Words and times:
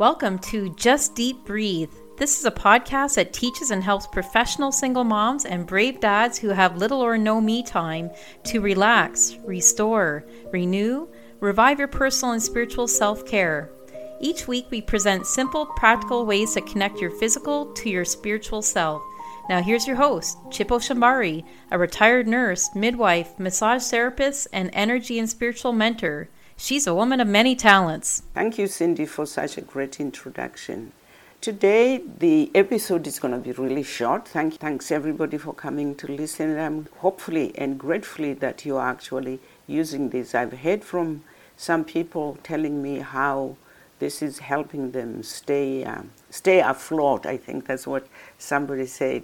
Welcome 0.00 0.40
to 0.40 0.70
Just 0.70 1.14
Deep 1.14 1.44
Breathe. 1.44 1.92
This 2.16 2.40
is 2.40 2.44
a 2.44 2.50
podcast 2.50 3.14
that 3.14 3.32
teaches 3.32 3.70
and 3.70 3.80
helps 3.80 4.08
professional 4.08 4.72
single 4.72 5.04
moms 5.04 5.44
and 5.44 5.68
brave 5.68 6.00
dads 6.00 6.36
who 6.36 6.48
have 6.48 6.76
little 6.76 7.00
or 7.00 7.16
no 7.16 7.40
me 7.40 7.62
time 7.62 8.10
to 8.46 8.60
relax, 8.60 9.36
restore, 9.44 10.24
renew, 10.50 11.06
revive 11.38 11.78
your 11.78 11.86
personal 11.86 12.32
and 12.32 12.42
spiritual 12.42 12.88
self 12.88 13.24
care. 13.24 13.70
Each 14.18 14.48
week, 14.48 14.66
we 14.68 14.82
present 14.82 15.28
simple, 15.28 15.64
practical 15.64 16.26
ways 16.26 16.54
to 16.54 16.60
connect 16.62 16.98
your 16.98 17.12
physical 17.12 17.66
to 17.74 17.88
your 17.88 18.04
spiritual 18.04 18.62
self. 18.62 19.00
Now, 19.48 19.62
here's 19.62 19.86
your 19.86 19.94
host, 19.94 20.38
Chipo 20.46 20.80
Shambari, 20.80 21.44
a 21.70 21.78
retired 21.78 22.26
nurse, 22.26 22.68
midwife, 22.74 23.38
massage 23.38 23.84
therapist, 23.84 24.48
and 24.52 24.70
energy 24.72 25.20
and 25.20 25.30
spiritual 25.30 25.72
mentor. 25.72 26.30
She's 26.56 26.86
a 26.86 26.94
woman 26.94 27.20
of 27.20 27.26
many 27.26 27.56
talents. 27.56 28.22
Thank 28.32 28.58
you, 28.58 28.68
Cindy, 28.68 29.06
for 29.06 29.26
such 29.26 29.58
a 29.58 29.60
great 29.60 29.98
introduction. 29.98 30.92
Today, 31.40 32.00
the 32.18 32.50
episode 32.54 33.06
is 33.06 33.18
going 33.18 33.34
to 33.34 33.40
be 33.40 33.52
really 33.52 33.82
short. 33.82 34.28
Thank, 34.28 34.54
thanks 34.54 34.90
everybody 34.90 35.36
for 35.36 35.52
coming 35.52 35.94
to 35.96 36.06
listen. 36.06 36.56
I'm 36.56 36.88
hopefully 36.98 37.52
and 37.58 37.78
gratefully 37.78 38.34
that 38.34 38.64
you 38.64 38.76
are 38.76 38.88
actually 38.88 39.40
using 39.66 40.10
this. 40.10 40.34
I've 40.34 40.52
heard 40.60 40.84
from 40.84 41.24
some 41.56 41.84
people 41.84 42.38
telling 42.42 42.80
me 42.80 43.00
how 43.00 43.56
this 43.98 44.22
is 44.22 44.38
helping 44.38 44.92
them 44.92 45.22
stay 45.22 45.84
um, 45.84 46.10
stay 46.30 46.60
afloat. 46.60 47.26
I 47.26 47.36
think 47.36 47.66
that's 47.66 47.86
what 47.86 48.06
somebody 48.38 48.86
said. 48.86 49.22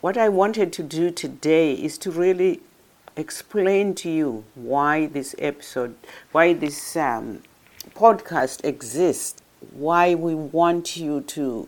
What 0.00 0.16
I 0.16 0.28
wanted 0.28 0.72
to 0.74 0.82
do 0.82 1.10
today 1.10 1.72
is 1.72 1.98
to 1.98 2.10
really 2.10 2.60
explain 3.16 3.94
to 3.94 4.10
you 4.10 4.44
why 4.54 5.06
this 5.06 5.34
episode, 5.38 5.94
why 6.32 6.52
this 6.52 6.96
um, 6.96 7.42
podcast 7.94 8.64
exists, 8.64 9.42
why 9.72 10.14
we 10.14 10.34
want 10.34 10.96
you 10.96 11.22
to 11.22 11.66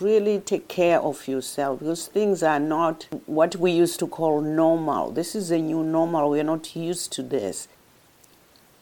really 0.00 0.38
take 0.38 0.68
care 0.68 1.00
of 1.00 1.26
yourself 1.28 1.78
because 1.78 2.06
things 2.06 2.42
are 2.42 2.60
not 2.60 3.06
what 3.26 3.56
we 3.56 3.70
used 3.70 3.98
to 3.98 4.06
call 4.06 4.40
normal. 4.40 5.10
This 5.10 5.34
is 5.34 5.50
a 5.50 5.58
new 5.58 5.82
normal. 5.82 6.30
We're 6.30 6.44
not 6.44 6.74
used 6.74 7.12
to 7.12 7.22
this. 7.22 7.68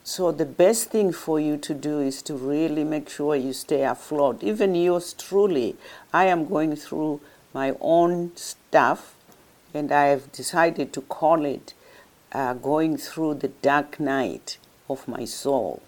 So, 0.07 0.33
the 0.33 0.45
best 0.45 0.91
thing 0.91 1.13
for 1.13 1.41
you 1.41 1.57
to 1.57 1.73
do 1.73 1.99
is 1.99 2.21
to 2.23 2.35
really 2.35 2.85
make 2.85 3.09
sure 3.09 3.35
you 3.35 3.55
stay 3.55 3.85
afloat. 3.85 4.43
Even 4.43 4.75
yours 4.75 5.15
truly, 5.15 5.77
I 6.13 6.27
am 6.27 6.47
going 6.47 6.77
through 6.77 7.21
my 7.55 7.75
own 7.81 8.33
stuff 8.37 9.15
and 9.75 9.91
I 9.91 10.07
have 10.07 10.31
decided 10.31 10.93
to 10.93 11.01
call 11.01 11.45
it 11.45 11.75
uh, 12.33 12.55
Going 12.55 12.97
Through 12.97 13.35
the 13.35 13.49
Dark 13.49 13.99
Night 13.99 14.59
of 14.89 15.07
My 15.09 15.25
Soul. 15.25 15.83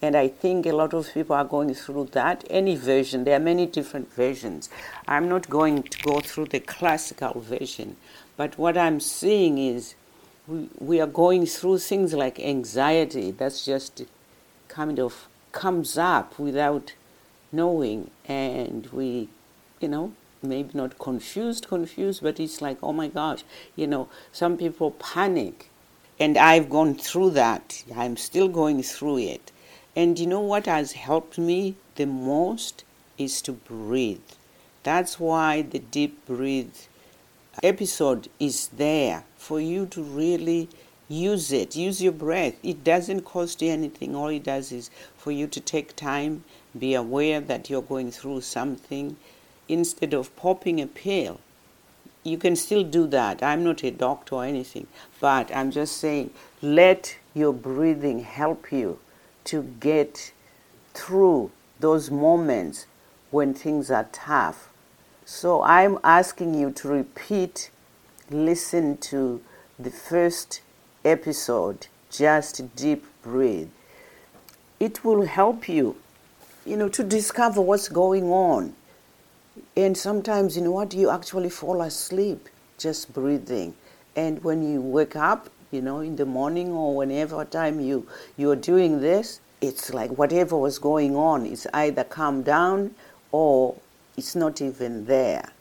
And 0.00 0.16
I 0.16 0.28
think 0.28 0.64
a 0.64 0.72
lot 0.72 0.94
of 0.94 1.12
people 1.12 1.36
are 1.36 1.44
going 1.44 1.74
through 1.74 2.10
that. 2.12 2.44
Any 2.48 2.76
version, 2.76 3.24
there 3.24 3.36
are 3.36 3.42
many 3.42 3.66
different 3.66 4.10
versions. 4.14 4.70
I'm 5.06 5.28
not 5.28 5.50
going 5.50 5.82
to 5.82 6.02
go 6.02 6.20
through 6.20 6.46
the 6.46 6.60
classical 6.60 7.40
version, 7.40 7.96
but 8.36 8.56
what 8.56 8.78
I'm 8.78 9.00
seeing 9.00 9.58
is 9.58 9.94
we, 10.46 10.68
we 10.78 11.00
are 11.00 11.06
going 11.06 11.44
through 11.46 11.78
things 11.78 12.14
like 12.14 12.40
anxiety 12.40 13.30
that's 13.32 13.64
just 13.64 14.04
kind 14.68 14.98
of 14.98 15.28
comes 15.52 15.98
up 15.98 16.38
without 16.38 16.94
knowing, 17.52 18.10
and 18.26 18.86
we, 18.92 19.28
you 19.80 19.88
know, 19.88 20.12
maybe 20.42 20.70
not 20.74 20.98
confused, 20.98 21.68
confused, 21.68 22.22
but 22.22 22.40
it's 22.40 22.60
like, 22.60 22.78
oh 22.82 22.92
my 22.92 23.08
gosh, 23.08 23.44
you 23.76 23.86
know, 23.86 24.08
some 24.32 24.56
people 24.56 24.92
panic. 24.92 25.70
And 26.18 26.36
I've 26.36 26.68
gone 26.68 26.94
through 26.94 27.30
that. 27.30 27.82
I'm 27.96 28.16
still 28.16 28.48
going 28.48 28.82
through 28.82 29.18
it. 29.18 29.52
And 29.96 30.18
you 30.18 30.26
know 30.26 30.40
what 30.40 30.66
has 30.66 30.92
helped 30.92 31.38
me 31.38 31.76
the 31.96 32.06
most 32.06 32.84
is 33.18 33.42
to 33.42 33.52
breathe. 33.52 34.20
That's 34.82 35.18
why 35.18 35.62
the 35.62 35.78
deep 35.78 36.26
breathe 36.26 36.76
episode 37.62 38.28
is 38.38 38.68
there 38.68 39.24
for 39.36 39.60
you 39.60 39.86
to 39.86 40.02
really 40.02 40.68
use 41.08 41.50
it. 41.52 41.74
Use 41.74 42.00
your 42.00 42.12
breath. 42.12 42.54
It 42.62 42.84
doesn't 42.84 43.22
cost 43.22 43.60
you 43.60 43.70
anything. 43.70 44.14
All 44.14 44.28
it 44.28 44.44
does 44.44 44.72
is 44.72 44.90
for 45.16 45.32
you 45.32 45.46
to 45.48 45.60
take 45.60 45.96
time, 45.96 46.44
be 46.78 46.94
aware 46.94 47.40
that 47.40 47.68
you're 47.68 47.82
going 47.82 48.12
through 48.12 48.42
something, 48.42 49.16
instead 49.70 50.12
of 50.12 50.34
popping 50.36 50.80
a 50.80 50.86
pill. 50.86 51.40
You 52.22 52.36
can 52.36 52.56
still 52.56 52.82
do 52.82 53.06
that. 53.06 53.42
I'm 53.42 53.64
not 53.64 53.82
a 53.82 53.90
doctor 53.90 54.36
or 54.36 54.44
anything, 54.44 54.86
but 55.20 55.54
I'm 55.54 55.70
just 55.70 55.96
saying 55.96 56.30
let 56.60 57.16
your 57.34 57.52
breathing 57.52 58.20
help 58.24 58.70
you 58.72 58.98
to 59.44 59.62
get 59.80 60.32
through 60.92 61.50
those 61.78 62.10
moments 62.10 62.86
when 63.30 63.54
things 63.54 63.90
are 63.90 64.08
tough. 64.12 64.68
So 65.24 65.62
I'm 65.62 65.98
asking 66.02 66.54
you 66.54 66.72
to 66.72 66.88
repeat, 66.88 67.70
listen 68.30 68.96
to 68.98 69.40
the 69.78 69.90
first 69.90 70.60
episode, 71.04 71.86
just 72.10 72.74
deep 72.76 73.04
breathe. 73.22 73.70
It 74.78 75.04
will 75.04 75.26
help 75.26 75.68
you, 75.68 75.96
you 76.66 76.76
know, 76.76 76.88
to 76.88 77.04
discover 77.04 77.60
what's 77.60 77.88
going 77.88 78.24
on. 78.30 78.74
And 79.76 79.96
sometimes, 79.96 80.56
you 80.56 80.62
know 80.62 80.72
what, 80.72 80.94
you 80.94 81.10
actually 81.10 81.50
fall 81.50 81.82
asleep 81.82 82.48
just 82.78 83.12
breathing. 83.12 83.74
And 84.16 84.42
when 84.42 84.68
you 84.68 84.80
wake 84.80 85.16
up, 85.16 85.50
you 85.70 85.80
know, 85.80 86.00
in 86.00 86.16
the 86.16 86.26
morning 86.26 86.72
or 86.72 86.96
whenever 86.96 87.44
time 87.44 87.80
you 87.80 88.06
you're 88.36 88.56
doing 88.56 89.00
this, 89.00 89.40
it's 89.60 89.92
like 89.92 90.10
whatever 90.10 90.56
was 90.56 90.78
going 90.78 91.14
on 91.14 91.46
is 91.46 91.68
either 91.72 92.02
calmed 92.02 92.44
down 92.44 92.94
or 93.30 93.76
it's 94.16 94.34
not 94.34 94.60
even 94.60 95.04
there. 95.06 95.52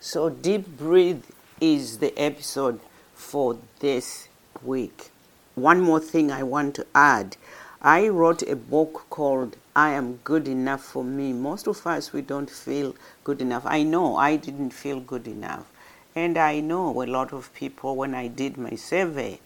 So 0.00 0.28
deep 0.28 0.66
breathe 0.76 1.24
is 1.60 1.98
the 1.98 2.16
episode 2.18 2.80
for 3.14 3.56
this 3.78 4.28
week. 4.62 5.10
One 5.54 5.80
more 5.80 6.00
thing 6.00 6.30
I 6.30 6.42
want 6.42 6.74
to 6.74 6.86
add. 6.94 7.36
I 7.84 8.08
wrote 8.08 8.40
a 8.40 8.56
book 8.56 9.04
called 9.10 9.58
I 9.76 9.90
am 9.90 10.16
good 10.24 10.48
enough 10.48 10.82
for 10.82 11.04
me. 11.04 11.34
Most 11.34 11.66
of 11.66 11.86
us, 11.86 12.14
we 12.14 12.22
don't 12.22 12.48
feel 12.48 12.94
good 13.24 13.42
enough. 13.42 13.64
I 13.66 13.82
know 13.82 14.16
I 14.16 14.36
didn't 14.36 14.70
feel 14.70 15.00
good 15.00 15.28
enough. 15.28 15.70
And 16.14 16.38
I 16.38 16.60
know 16.60 17.02
a 17.02 17.04
lot 17.04 17.34
of 17.34 17.52
people, 17.52 17.94
when 17.94 18.14
I 18.14 18.28
did 18.28 18.56
my 18.56 18.74
survey, 18.74 19.38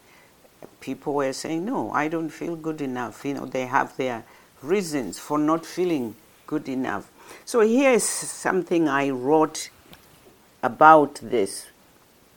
people 0.81 1.15
were 1.15 1.33
saying, 1.33 1.65
no, 1.65 1.91
I 1.91 2.07
don't 2.07 2.29
feel 2.29 2.55
good 2.55 2.81
enough. 2.81 3.25
You 3.25 3.35
know, 3.35 3.47
they 3.47 3.67
have 3.67 3.97
their 3.97 4.23
reasons 4.63 5.19
for 5.19 5.37
not 5.37 5.67
feeling 5.67 6.15
good 6.47 6.69
enough. 6.69 7.11
So 7.45 7.61
here's 7.61 8.05
something 8.05 8.89
I 8.89 9.11
wrote 9.11 9.71
about 10.63 11.17
this, 11.17 11.67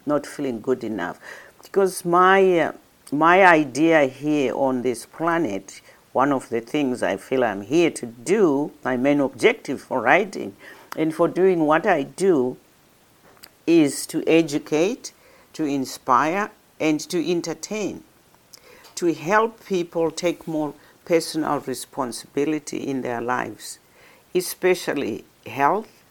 not 0.08 0.26
feeling 0.26 0.62
good 0.62 0.84
enough. 0.84 1.20
Because 1.62 2.04
my, 2.04 2.60
uh, 2.60 2.72
my 3.12 3.46
idea 3.46 4.06
here 4.06 4.56
on 4.56 4.82
this 4.82 5.06
planet 5.06 5.82
one 6.14 6.32
of 6.32 6.50
the 6.50 6.60
things 6.60 7.02
I 7.02 7.18
feel 7.18 7.44
I'm 7.44 7.62
here 7.62 7.90
to 7.92 8.06
do, 8.06 8.72
my 8.84 8.98
main 8.98 9.20
objective 9.20 9.82
for 9.82 10.02
writing 10.02 10.56
and 10.98 11.14
for 11.14 11.28
doing 11.28 11.66
what 11.66 11.86
I 11.86 12.04
do 12.04 12.58
is 13.66 14.06
to 14.08 14.24
educate, 14.28 15.14
to 15.54 15.64
inspire, 15.64 16.52
and 16.80 17.00
to 17.00 17.32
entertain, 17.32 18.04
to 18.96 19.14
help 19.14 19.66
people 19.66 20.12
take 20.12 20.48
more 20.48 20.74
personal 21.06 21.60
responsibility 21.60 22.78
in 22.78 23.02
their 23.02 23.22
lives, 23.22 23.80
especially 24.36 25.24
health 25.46 26.04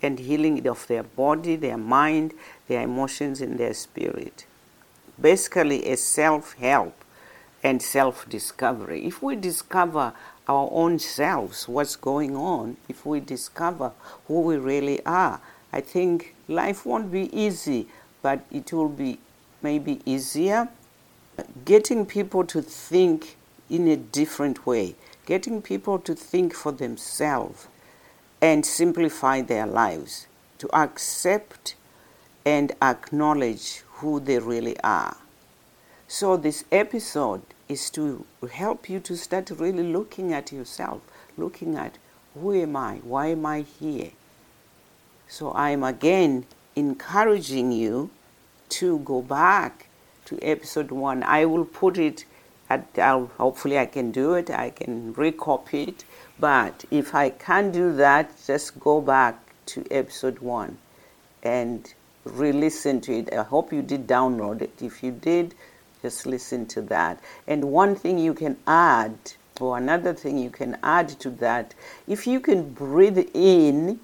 and 0.00 0.20
healing 0.20 0.66
of 0.68 0.86
their 0.86 1.02
body, 1.02 1.56
their 1.56 1.78
mind, 1.78 2.32
their 2.68 2.82
emotions, 2.82 3.40
and 3.40 3.58
their 3.58 3.74
spirit. 3.74 4.46
Basically, 5.20 5.86
a 5.86 5.96
self 5.96 6.54
help 6.54 6.94
and 7.62 7.82
self 7.82 8.28
discovery. 8.28 9.06
If 9.06 9.22
we 9.22 9.36
discover 9.36 10.12
our 10.48 10.68
own 10.72 10.98
selves, 10.98 11.68
what's 11.68 11.96
going 11.96 12.36
on, 12.36 12.76
if 12.88 13.04
we 13.04 13.20
discover 13.20 13.92
who 14.26 14.40
we 14.40 14.56
really 14.56 15.04
are, 15.04 15.40
I 15.72 15.80
think 15.80 16.34
life 16.46 16.86
won't 16.86 17.12
be 17.12 17.28
easy, 17.36 17.88
but 18.22 18.40
it 18.50 18.72
will 18.72 18.88
be 18.88 19.18
maybe 19.62 20.00
easier. 20.06 20.68
Getting 21.64 22.06
people 22.06 22.44
to 22.46 22.62
think 22.62 23.36
in 23.68 23.86
a 23.88 23.96
different 23.96 24.66
way, 24.66 24.94
getting 25.26 25.60
people 25.60 25.98
to 26.00 26.14
think 26.14 26.54
for 26.54 26.72
themselves 26.72 27.68
and 28.40 28.64
simplify 28.64 29.42
their 29.42 29.66
lives, 29.66 30.26
to 30.58 30.74
accept 30.74 31.74
and 32.46 32.72
acknowledge 32.80 33.82
who 33.98 34.20
they 34.20 34.38
really 34.38 34.78
are. 34.80 35.16
So, 36.06 36.36
this 36.36 36.64
episode 36.72 37.42
is 37.68 37.90
to 37.90 38.24
help 38.50 38.88
you 38.88 39.00
to 39.00 39.16
start 39.16 39.50
really 39.50 39.82
looking 39.82 40.32
at 40.32 40.52
yourself, 40.52 41.02
looking 41.36 41.76
at 41.76 41.98
who 42.34 42.54
am 42.54 42.76
I? 42.76 42.96
Why 43.02 43.28
am 43.28 43.44
I 43.44 43.60
here? 43.60 44.10
So, 45.28 45.52
I'm 45.52 45.84
again 45.84 46.46
encouraging 46.74 47.72
you 47.72 48.10
to 48.70 48.98
go 49.00 49.20
back 49.20 49.88
to 50.26 50.38
episode 50.42 50.90
one. 50.90 51.22
I 51.22 51.44
will 51.44 51.64
put 51.64 51.98
it 51.98 52.24
I, 52.70 52.82
I'll, 52.98 53.30
hopefully 53.38 53.78
I 53.78 53.86
can 53.86 54.10
do 54.10 54.34
it. 54.34 54.50
I 54.50 54.70
can 54.70 55.14
recopy 55.14 55.88
it. 55.88 56.04
But 56.38 56.84
if 56.90 57.14
I 57.14 57.30
can't 57.30 57.72
do 57.72 57.94
that, 57.94 58.32
just 58.46 58.78
go 58.78 59.00
back 59.00 59.38
to 59.66 59.84
episode 59.90 60.38
one 60.38 60.78
and 61.42 61.92
re-listen 62.30 63.00
to 63.02 63.18
it. 63.18 63.32
I 63.32 63.42
hope 63.42 63.72
you 63.72 63.82
did 63.82 64.06
download 64.06 64.62
it. 64.62 64.82
If 64.82 65.02
you 65.02 65.10
did, 65.10 65.54
just 66.02 66.26
listen 66.26 66.66
to 66.66 66.82
that. 66.82 67.20
And 67.46 67.64
one 67.64 67.96
thing 67.96 68.18
you 68.18 68.34
can 68.34 68.56
add, 68.66 69.16
or 69.60 69.76
another 69.76 70.14
thing 70.14 70.38
you 70.38 70.50
can 70.50 70.76
add 70.82 71.08
to 71.20 71.30
that, 71.30 71.74
if 72.06 72.26
you 72.26 72.40
can 72.40 72.70
breathe 72.70 73.18
in, 73.34 74.00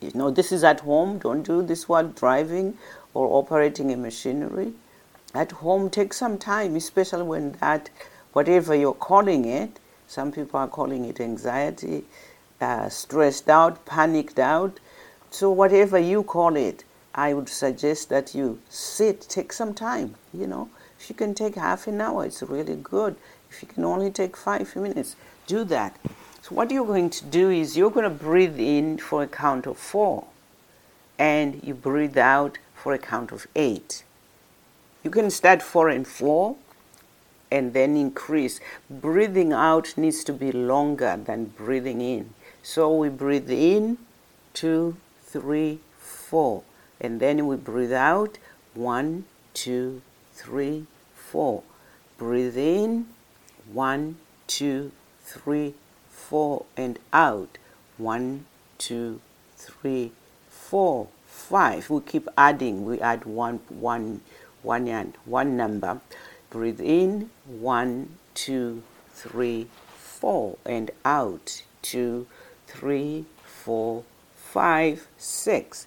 you 0.00 0.10
know, 0.14 0.30
this 0.30 0.52
is 0.52 0.64
at 0.64 0.80
home, 0.80 1.18
don't 1.18 1.42
do 1.42 1.62
this 1.62 1.88
while 1.88 2.08
driving 2.08 2.76
or 3.14 3.38
operating 3.38 3.92
a 3.92 3.96
machinery. 3.96 4.72
At 5.34 5.52
home, 5.52 5.90
take 5.90 6.12
some 6.12 6.38
time, 6.38 6.76
especially 6.76 7.22
when 7.22 7.52
that, 7.60 7.90
whatever 8.32 8.74
you're 8.74 8.94
calling 8.94 9.44
it, 9.44 9.78
some 10.06 10.32
people 10.32 10.58
are 10.58 10.68
calling 10.68 11.04
it 11.04 11.20
anxiety, 11.20 12.04
uh, 12.60 12.88
stressed 12.88 13.48
out, 13.50 13.84
panicked 13.84 14.38
out. 14.38 14.80
So, 15.30 15.50
whatever 15.50 15.98
you 15.98 16.22
call 16.22 16.56
it, 16.56 16.84
I 17.14 17.34
would 17.34 17.48
suggest 17.48 18.08
that 18.10 18.34
you 18.34 18.60
sit, 18.68 19.20
take 19.22 19.52
some 19.52 19.74
time, 19.74 20.14
you 20.32 20.46
know. 20.46 20.68
If 21.00 21.08
you 21.08 21.14
can 21.14 21.34
take 21.34 21.54
half 21.54 21.86
an 21.86 22.00
hour, 22.00 22.24
it's 22.24 22.42
really 22.42 22.76
good. 22.76 23.16
If 23.50 23.62
you 23.62 23.68
can 23.68 23.84
only 23.84 24.10
take 24.10 24.36
five 24.36 24.74
minutes, 24.76 25.16
do 25.46 25.64
that. 25.64 25.96
So, 26.42 26.54
what 26.54 26.70
you're 26.70 26.86
going 26.86 27.10
to 27.10 27.24
do 27.24 27.50
is 27.50 27.76
you're 27.76 27.90
going 27.90 28.04
to 28.04 28.24
breathe 28.24 28.58
in 28.58 28.98
for 28.98 29.22
a 29.22 29.26
count 29.26 29.66
of 29.66 29.78
four, 29.78 30.26
and 31.18 31.60
you 31.62 31.74
breathe 31.74 32.18
out 32.18 32.58
for 32.74 32.92
a 32.92 32.98
count 32.98 33.32
of 33.32 33.46
eight. 33.56 34.04
You 35.02 35.10
can 35.10 35.30
start 35.30 35.62
four 35.62 35.88
and 35.88 36.06
four 36.06 36.56
and 37.50 37.72
then 37.72 37.96
increase. 37.96 38.60
Breathing 38.90 39.52
out 39.52 39.94
needs 39.96 40.24
to 40.24 40.32
be 40.32 40.52
longer 40.52 41.18
than 41.24 41.46
breathing 41.46 42.00
in. 42.00 42.34
So 42.62 42.94
we 42.94 43.08
breathe 43.08 43.50
in, 43.50 43.98
two, 44.54 44.96
three, 45.22 45.80
four. 45.98 46.62
And 47.00 47.20
then 47.20 47.46
we 47.46 47.56
breathe 47.56 47.92
out, 47.92 48.38
one, 48.74 49.24
two, 49.54 50.02
three, 50.32 50.86
four. 51.14 51.62
Breathe 52.16 52.56
in, 52.56 53.06
one, 53.72 54.16
two, 54.46 54.92
three, 55.20 55.74
four, 56.08 56.64
and 56.76 56.98
out, 57.12 57.58
one, 57.96 58.46
two, 58.78 59.20
three, 59.56 60.12
four, 60.48 61.08
five. 61.26 61.88
We 61.88 62.00
keep 62.00 62.28
adding. 62.36 62.84
We 62.84 63.00
add 63.00 63.24
one, 63.24 63.60
one, 63.68 64.22
one, 64.62 64.88
and 64.88 65.14
one 65.24 65.56
number. 65.56 66.00
Breathe 66.50 66.80
in, 66.80 67.30
one, 67.46 68.16
two, 68.34 68.82
three, 69.12 69.68
four, 69.96 70.58
and 70.64 70.90
out, 71.04 71.62
two, 71.82 72.26
three, 72.66 73.26
four, 73.44 74.02
five, 74.34 75.06
six 75.16 75.86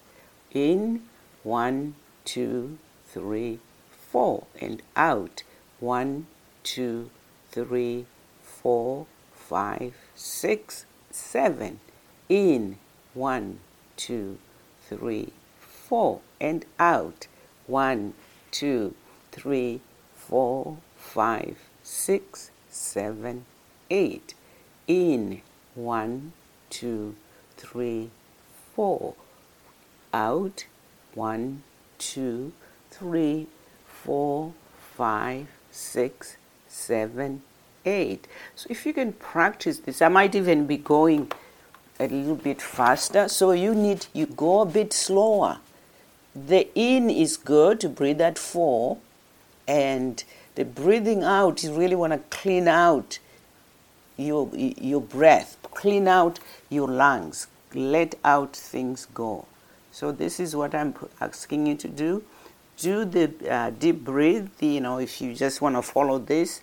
in 0.53 1.01
one, 1.44 1.95
two, 2.25 2.77
three, 3.07 3.59
four, 3.89 4.45
and 4.59 4.81
out 4.95 5.44
one, 5.80 6.27
two, 6.63 7.09
three, 7.50 8.06
four, 8.42 9.07
five, 9.33 9.94
six, 10.15 10.86
seven. 11.09 11.80
In 12.30 12.77
one, 13.13 13.59
two, 13.98 14.38
three, 14.88 15.33
four, 15.59 16.21
and 16.39 16.65
out 16.80 17.27
one, 17.68 18.13
two, 18.51 18.94
three, 19.31 19.81
four, 20.15 20.77
five, 20.97 21.57
six, 21.83 22.51
seven, 22.69 23.45
eight. 23.89 24.33
In 24.88 25.42
one, 25.75 26.33
two, 26.69 27.15
three, 27.57 28.09
four 28.75 29.15
out 30.13 30.66
one, 31.13 31.63
two, 31.98 32.54
three, 32.90 33.48
four, 33.86 34.54
five, 34.96 35.48
six, 35.72 36.38
seven, 36.68 37.42
eight. 37.86 38.28
So 38.56 38.68
if 38.69 38.86
you 38.86 38.94
can 38.94 39.13
practice 39.13 39.80
this, 39.80 40.02
I 40.02 40.08
might 40.08 40.36
even 40.36 40.68
be 40.68 40.78
going 40.78 41.31
a 42.00 42.08
little 42.08 42.36
bit 42.36 42.62
faster. 42.62 43.28
So 43.28 43.52
you 43.52 43.75
need 43.75 44.08
you 44.13 44.25
go 44.25 44.62
a 44.62 44.66
bit 44.66 44.94
slower. 44.94 45.60
The 46.36 46.69
in 46.75 47.10
is 47.10 47.36
good 47.38 47.80
to 47.81 47.90
breathe 47.90 48.22
at 48.22 48.40
four, 48.40 48.98
and 49.68 50.24
the 50.56 50.64
breathing 50.64 51.24
out 51.24 51.64
you 51.64 51.74
really 51.74 51.96
want 51.96 52.14
to 52.14 52.19
clean 52.38 52.68
out 52.68 53.19
your 54.18 54.50
your 54.56 55.02
breath, 55.02 55.57
clean 55.74 56.07
out 56.07 56.40
your 56.69 56.88
lungs, 56.88 57.48
let 57.74 58.16
out 58.24 58.56
things 58.56 59.07
go. 59.14 59.46
So 59.92 60.12
this 60.12 60.40
is 60.40 60.56
what 60.56 60.74
I'm 60.74 60.96
asking 61.20 61.68
you 61.68 61.76
to 61.76 61.88
do. 61.88 62.24
Do 62.78 63.06
the 63.06 63.32
uh, 63.50 63.70
deep 63.72 64.04
breathe. 64.04 64.50
You 64.60 64.82
know, 64.82 64.98
if 65.00 65.22
you 65.22 65.34
just 65.36 65.62
want 65.62 65.76
to 65.76 65.82
follow 65.82 66.18
this, 66.18 66.62